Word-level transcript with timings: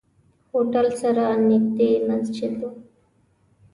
هوټل 0.51 0.87
سره 1.01 1.25
نزدې 1.49 1.89
مسجد 2.07 2.53
وو. 2.61 2.69